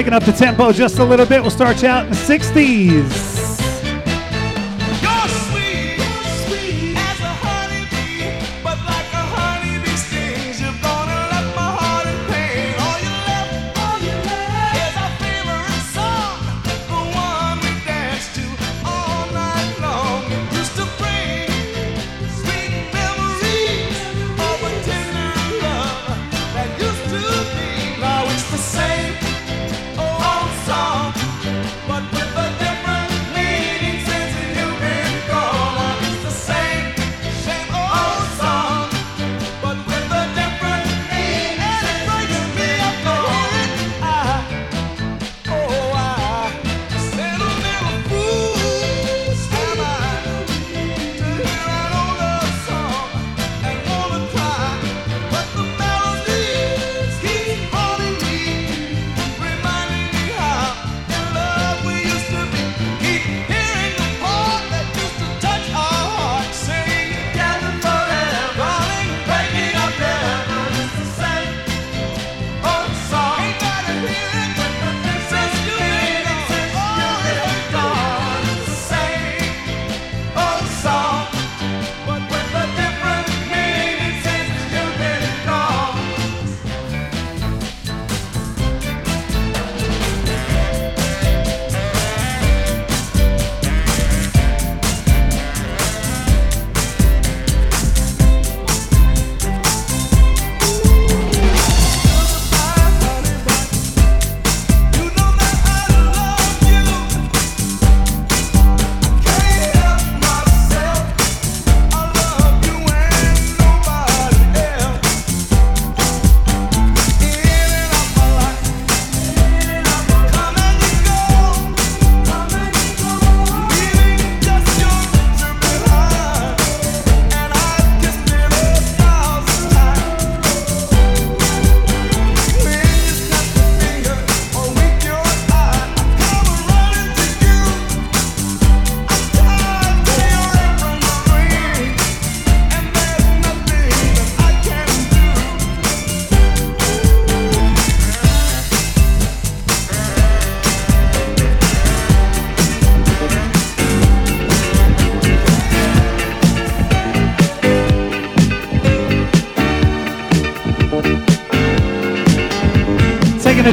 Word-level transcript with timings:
Picking 0.00 0.14
up 0.14 0.24
the 0.24 0.32
tempo 0.32 0.72
just 0.72 0.98
a 0.98 1.04
little 1.04 1.26
bit. 1.26 1.42
We'll 1.42 1.50
start 1.50 1.82
you 1.82 1.88
out 1.88 2.04
in 2.06 2.10
the 2.12 2.16
60s. 2.16 3.39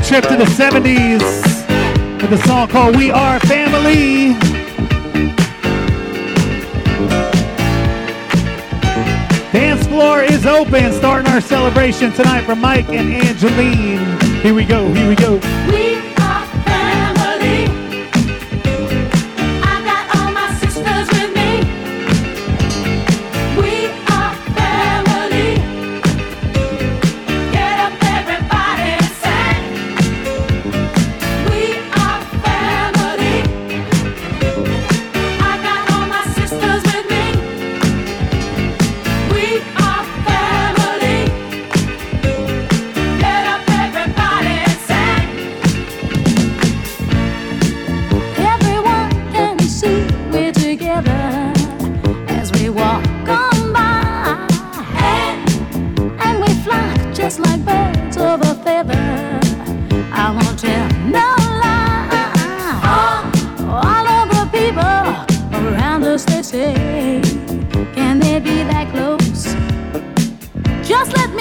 Trip 0.07 0.23
to 0.23 0.37
the 0.37 0.45
70s 0.45 1.19
with 2.21 2.31
a 2.31 2.37
song 2.47 2.69
called 2.69 2.95
We 2.95 3.11
Are 3.11 3.41
Family. 3.41 4.39
Dance 9.51 9.85
floor 9.87 10.23
is 10.23 10.45
open, 10.45 10.93
starting 10.93 11.29
our 11.33 11.41
celebration 11.41 12.13
tonight 12.13 12.43
from 12.43 12.61
Mike 12.61 12.87
and 12.87 13.11
Angeline. 13.11 14.21
Here 14.41 14.53
we 14.53 14.63
go, 14.63 14.87
here 14.93 15.09
we 15.09 15.15
go. 15.15 15.86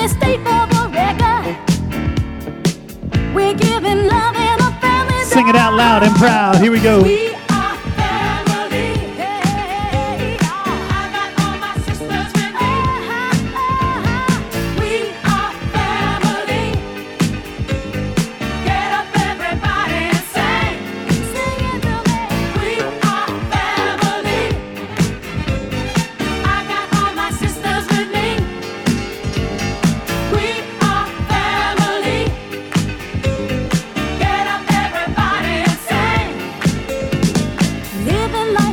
We 0.07 0.15
faith 0.15 0.47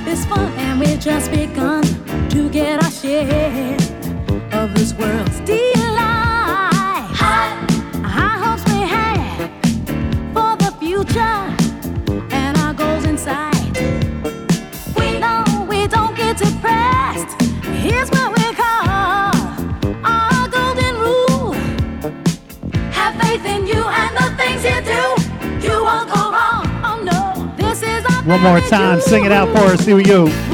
in 0.05 0.25
fun, 0.25 0.51
and 0.57 0.81
the 0.81 0.97
things 0.97 1.29
you 1.29 1.47
do. 1.47 1.93
You 4.73 4.91
won't 4.99 5.62
One 28.25 28.41
more 28.41 28.61
time, 28.61 29.01
sing 29.01 29.25
it 29.25 29.33
out 29.33 29.49
for 29.49 29.65
us. 29.73 29.85
Here 29.85 29.97
we 29.97 30.03
go. 30.03 30.52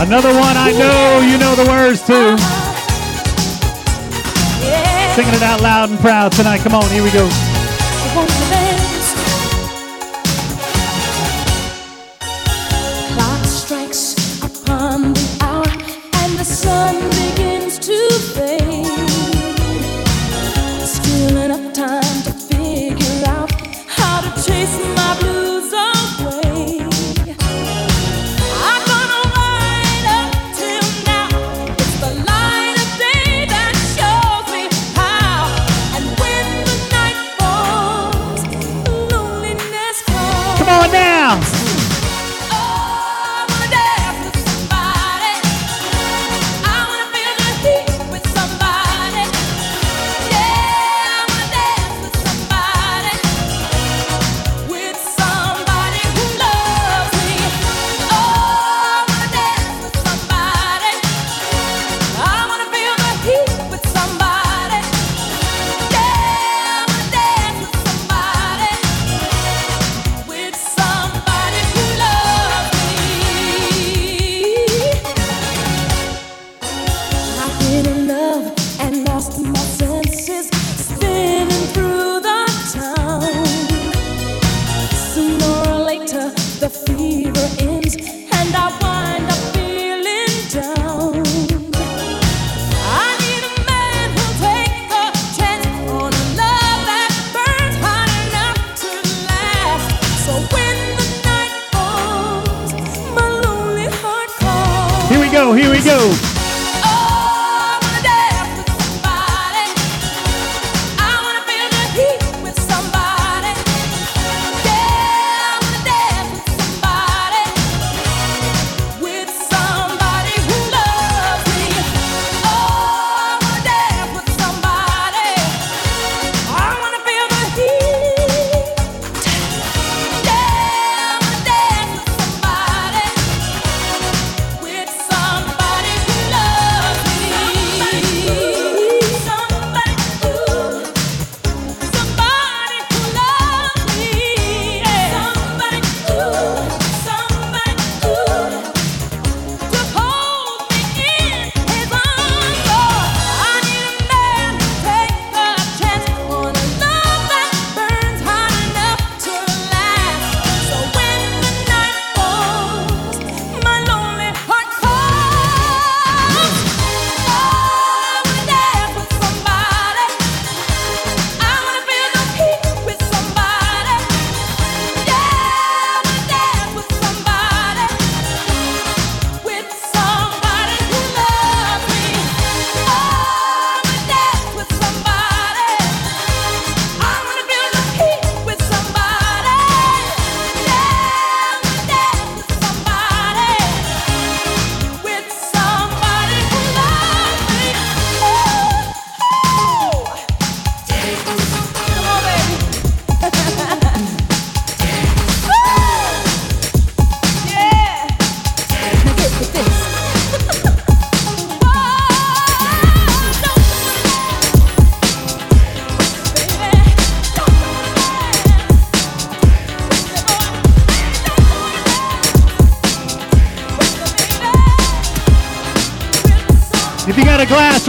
Another 0.00 0.30
one 0.30 0.56
I 0.56 0.70
know 0.70 1.20
you 1.26 1.38
know 1.38 1.54
the 1.56 1.68
words 1.68 2.02
to. 2.02 2.38
Singing 5.14 5.34
it 5.34 5.42
out 5.42 5.60
loud 5.60 5.90
and 5.90 5.98
proud 5.98 6.30
tonight. 6.30 6.58
Come 6.58 6.74
on, 6.74 6.88
here 6.90 7.02
we 7.02 7.10
go. 7.10 7.28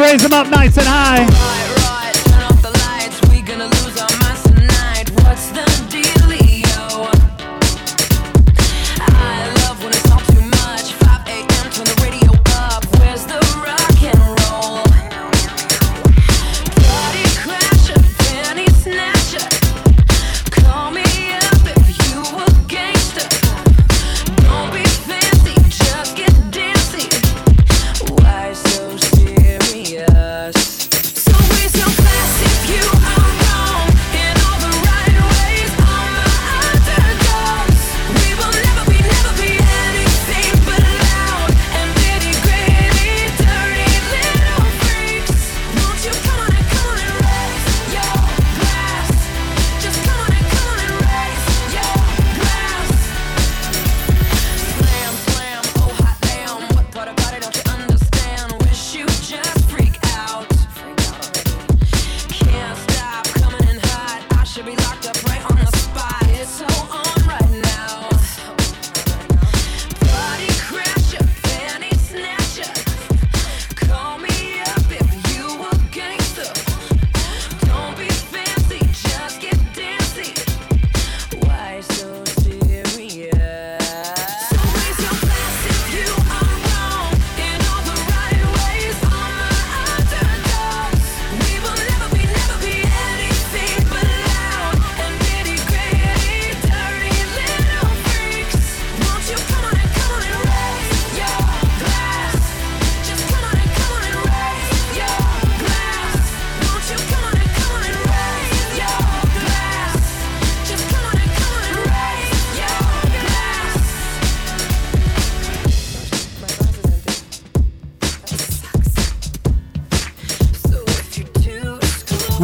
Raise 0.10 0.24
them 0.24 0.34
up 0.34 0.48
nice 0.50 0.76
and 0.76 0.89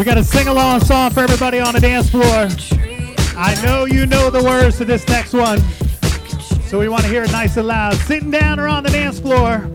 got 0.06 0.18
a 0.20 0.24
sing 0.24 0.48
along 0.48 0.82
song 0.82 1.10
for 1.10 1.22
everybody 1.22 1.60
on 1.60 1.74
the 1.74 1.80
dance 1.80 2.12
floor. 2.12 2.48
I 3.36 3.60
know 3.64 3.86
you 3.86 4.06
know 4.06 4.30
the 4.30 4.44
words 4.44 4.78
to 4.78 4.86
this 4.86 5.08
next 5.08 5.34
one, 5.34 5.60
so 6.68 6.78
we 6.78 6.88
want 6.88 7.02
to 7.02 7.10
hear 7.10 7.24
it 7.24 7.32
nice 7.32 7.58
and 7.58 7.66
loud. 7.66 7.96
Sitting 7.96 8.30
down 8.30 8.60
or 8.60 8.68
on 8.68 8.84
the 8.84 8.92
dance 8.92 9.20
floor. 9.20 9.68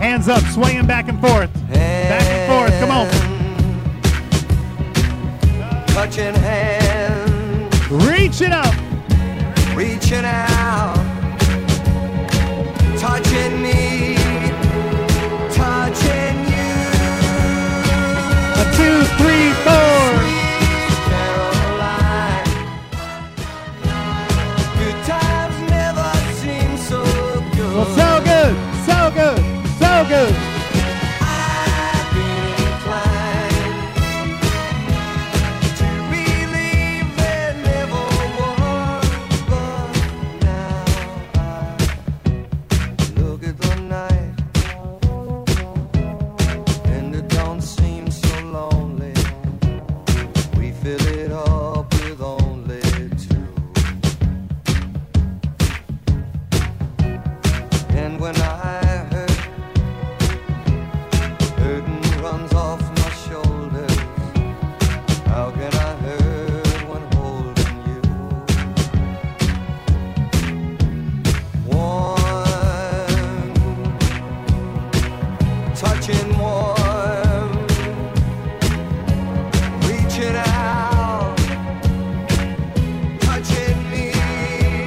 Hands 0.00 0.28
up, 0.28 0.42
swaying 0.52 0.86
back 0.86 1.08
and 1.08 1.20
forth. 1.20 1.54
Hand 1.68 2.08
back 2.08 2.22
and 2.22 2.50
forth, 2.50 2.80
come 2.80 2.90
on. 2.90 3.06
Touching 5.88 6.34
hands, 6.34 7.90
Reaching 7.90 8.52
up. 8.52 8.74
Reaching 9.76 10.24
out. 10.24 10.96
Touching 12.98 13.62
me. 13.62 14.25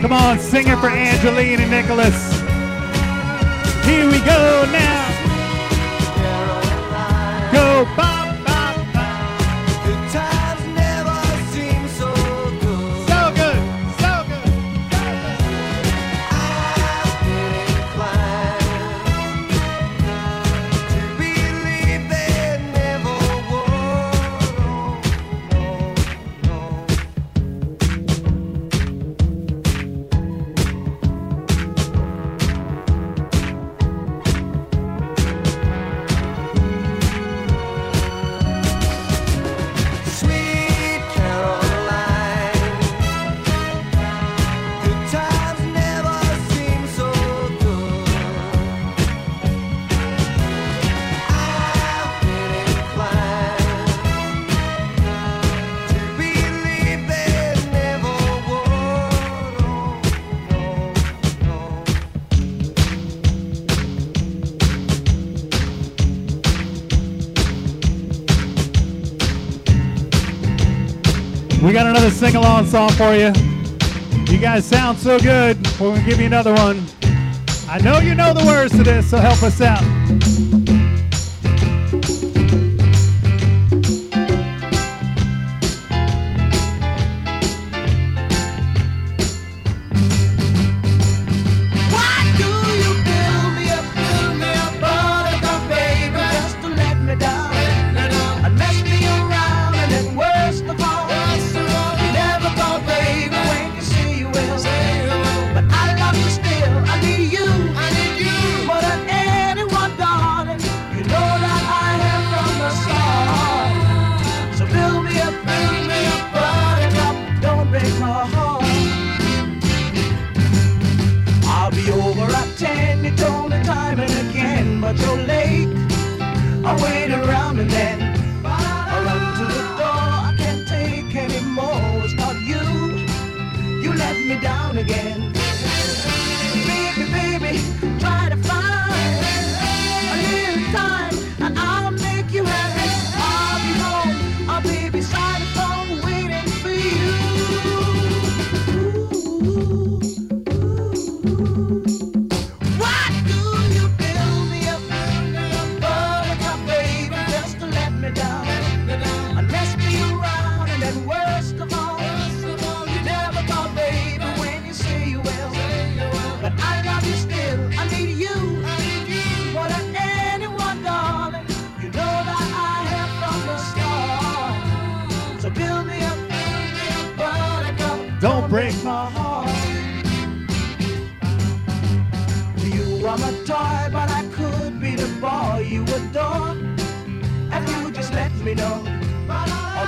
Come 0.09 0.23
on, 0.23 0.39
sing 0.39 0.67
it 0.67 0.75
for 0.79 0.89
Angeline 0.89 1.59
and 1.61 1.69
Nicholas. 1.69 2.31
Here 3.85 4.07
we 4.07 4.17
go 4.25 4.65
now. 4.71 5.05
Go 7.53 7.85
by. 7.95 8.18
We 71.61 71.73
got 71.73 71.87
another 71.87 72.09
sing 72.09 72.37
along 72.37 72.67
song 72.67 72.89
for 72.91 73.13
you. 73.13 73.33
You 74.31 74.39
guys 74.39 74.65
sound 74.65 74.97
so 74.97 75.19
good. 75.19 75.57
We're 75.79 75.89
going 75.89 76.03
to 76.03 76.09
give 76.09 76.19
you 76.19 76.25
another 76.25 76.53
one. 76.53 76.85
I 77.67 77.79
know 77.83 77.99
you 77.99 78.15
know 78.15 78.33
the 78.33 78.45
words 78.45 78.71
to 78.77 78.83
this, 78.83 79.09
so 79.09 79.17
help 79.17 79.43
us 79.43 79.59
out. 79.59 79.83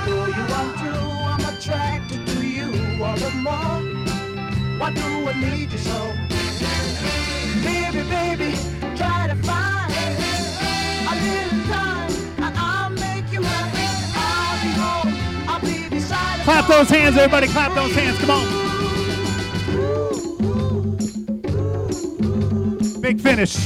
Do 0.04 0.10
you 0.10 0.16
want 0.16 0.76
to? 0.82 0.92
I'm 1.32 1.44
attracted 1.54 2.26
to 2.26 2.38
you 2.44 2.68
all 3.02 3.16
the 3.16 3.30
more. 3.30 3.80
Why 4.78 4.90
do 4.92 5.28
I 5.28 5.32
need 5.40 5.70
you 5.70 5.78
so? 5.78 6.12
Baby, 7.62 8.02
baby, 8.10 8.50
try 8.96 9.28
to 9.28 9.36
find 9.36 9.92
a 11.06 11.14
little 11.22 11.60
time 11.70 12.10
and 12.38 12.54
I'll 12.58 12.90
make 12.90 13.32
you 13.32 13.42
happy. 13.42 13.86
I'll 14.16 14.58
be 14.64 14.70
home. 14.82 15.12
I'll 15.48 15.60
be 15.60 15.88
beside 15.88 16.38
you. 16.38 16.44
Clap 16.44 16.66
those 16.66 16.90
hands, 16.90 17.16
everybody. 17.16 17.46
Clap 17.46 17.74
those 17.74 17.94
hands. 17.94 18.18
Come 18.18 18.30
on. 18.30 18.46
Big 23.00 23.20
finish. 23.20 23.56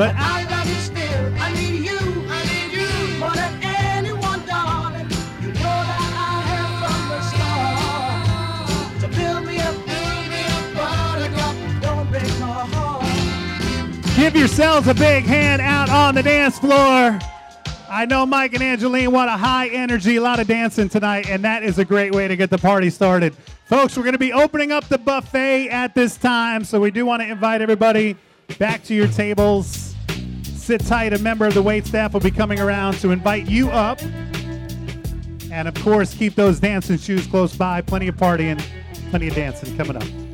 But 0.00 0.14
I 0.16 0.48
love 0.48 0.66
you 0.66 0.76
still. 0.76 1.34
I 1.36 1.52
need 1.52 1.84
you. 1.84 1.98
I 2.26 2.42
need 2.48 2.72
you 2.72 3.18
more 3.18 3.34
than 3.34 3.60
anyone, 3.62 4.46
darling. 4.46 5.06
You 5.42 5.48
know 5.48 5.60
that 5.60 6.12
I 6.16 6.40
have 6.48 6.72
from 6.80 7.00
the 7.10 7.20
start. 7.28 9.02
So 9.02 9.08
build 9.08 9.44
me 9.46 9.58
up, 9.58 9.74
build 9.74 10.24
me 10.32 10.40
up, 10.56 10.64
buttercup. 10.74 11.54
Don't 11.82 12.10
break 12.10 12.32
my 12.40 12.64
heart. 12.72 14.16
Give 14.16 14.34
yourselves 14.34 14.88
a 14.88 14.94
big 14.94 15.24
hand 15.24 15.60
out 15.60 15.90
on 15.90 16.14
the 16.14 16.22
dance 16.22 16.58
floor. 16.58 17.18
I 17.90 18.06
know 18.08 18.24
Mike 18.24 18.54
and 18.54 18.62
Angeline 18.62 19.12
want 19.12 19.28
a 19.28 19.36
high 19.36 19.68
energy, 19.68 20.16
a 20.16 20.22
lot 20.22 20.40
of 20.40 20.46
dancing 20.46 20.88
tonight, 20.88 21.28
and 21.28 21.44
that 21.44 21.62
is 21.62 21.78
a 21.78 21.84
great 21.84 22.14
way 22.14 22.26
to 22.26 22.36
get 22.36 22.48
the 22.48 22.56
party 22.56 22.88
started. 22.88 23.34
Folks, 23.66 23.98
we're 23.98 24.04
going 24.04 24.14
to 24.14 24.18
be 24.18 24.32
opening 24.32 24.72
up 24.72 24.88
the 24.88 24.96
buffet 24.96 25.68
at 25.68 25.94
this 25.94 26.16
time, 26.16 26.64
so 26.64 26.80
we 26.80 26.90
do 26.90 27.04
want 27.04 27.20
to 27.20 27.28
invite 27.28 27.60
everybody 27.60 28.16
back 28.58 28.82
to 28.84 28.94
your 28.94 29.06
tables. 29.06 29.89
Sit 30.70 30.86
tight. 30.86 31.12
A 31.12 31.18
member 31.18 31.46
of 31.46 31.54
the 31.54 31.62
wait 31.62 31.84
staff 31.84 32.12
will 32.12 32.20
be 32.20 32.30
coming 32.30 32.60
around 32.60 32.94
to 32.98 33.10
invite 33.10 33.48
you 33.48 33.70
up. 33.70 34.00
And 35.50 35.66
of 35.66 35.74
course, 35.82 36.14
keep 36.14 36.36
those 36.36 36.60
dancing 36.60 36.96
shoes 36.96 37.26
close 37.26 37.56
by. 37.56 37.80
Plenty 37.80 38.06
of 38.06 38.14
partying, 38.14 38.62
plenty 39.10 39.26
of 39.26 39.34
dancing 39.34 39.76
coming 39.76 39.96
up. 39.96 40.29